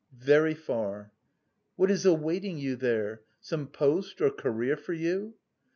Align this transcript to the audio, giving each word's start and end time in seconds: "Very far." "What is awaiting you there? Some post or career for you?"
"Very 0.17 0.55
far." 0.55 1.11
"What 1.75 1.91
is 1.91 2.07
awaiting 2.07 2.57
you 2.57 2.75
there? 2.75 3.21
Some 3.39 3.67
post 3.67 4.19
or 4.19 4.31
career 4.31 4.75
for 4.75 4.93
you?" 4.93 5.35